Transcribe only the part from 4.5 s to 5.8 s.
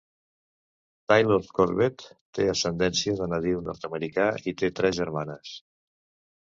i té tres germanes.